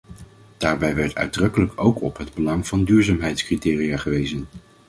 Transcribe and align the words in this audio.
Daarbij 0.57 0.95
werd 0.95 1.15
uitdrukkelijk 1.15 1.73
ook 1.81 2.01
op 2.01 2.17
het 2.17 2.33
belang 2.33 2.67
van 2.67 2.83
duurzaamheidscriteria 2.83 3.97
gewezen. 3.97 4.45